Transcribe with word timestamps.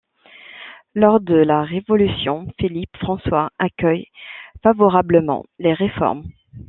Lors 0.95 1.19
de 1.19 1.35
la 1.35 1.61
Révolution, 1.61 2.47
Philippe 2.59 2.97
François 2.97 3.51
accueille 3.59 4.07
favorablement 4.63 5.45
les 5.59 5.75
réformes. 5.75 6.27